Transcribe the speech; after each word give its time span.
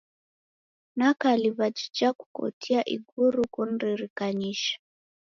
Nikaliw'a 0.97 1.65
jija 1.77 2.09
kukotia 2.19 2.79
iguri 2.95 3.41
kuniririkanyishe. 3.53 4.73